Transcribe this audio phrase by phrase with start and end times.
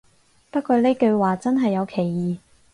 [0.49, 2.39] 不過呢句話真係有歧義